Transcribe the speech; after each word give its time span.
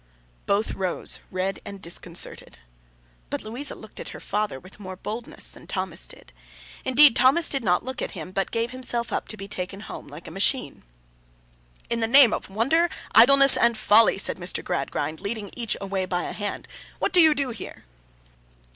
Both 0.47 0.71
rose, 0.73 1.19
red 1.29 1.59
and 1.63 1.79
disconcerted. 1.79 2.57
But, 3.29 3.43
Louisa 3.43 3.75
looked 3.75 3.99
at 3.99 4.09
her 4.17 4.19
father 4.19 4.59
with 4.59 4.79
more 4.79 4.95
boldness 4.95 5.47
than 5.49 5.67
Thomas 5.67 6.07
did. 6.07 6.33
Indeed, 6.83 7.15
Thomas 7.15 7.49
did 7.49 7.63
not 7.63 7.85
look 7.85 8.01
at 8.01 8.09
him, 8.17 8.31
but 8.31 8.49
gave 8.49 8.71
himself 8.71 9.13
up 9.13 9.27
to 9.27 9.37
be 9.37 9.47
taken 9.47 9.81
home 9.81 10.07
like 10.07 10.27
a 10.27 10.31
machine. 10.31 10.81
'In 11.87 11.99
the 11.99 12.07
name 12.07 12.33
of 12.33 12.49
wonder, 12.49 12.89
idleness, 13.13 13.55
and 13.55 13.77
folly!' 13.77 14.17
said 14.17 14.37
Mr. 14.37 14.63
Gradgrind, 14.65 15.21
leading 15.21 15.51
each 15.55 15.77
away 15.79 16.07
by 16.07 16.23
a 16.23 16.33
hand; 16.33 16.67
'what 16.97 17.13
do 17.13 17.21
you 17.21 17.35
do 17.35 17.49
here? 17.49 17.85